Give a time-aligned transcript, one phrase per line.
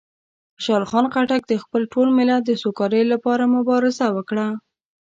[0.55, 4.47] خوشحال خان خټک د خپل ټول ملت د سوکالۍ لپاره مبارزه وکړه.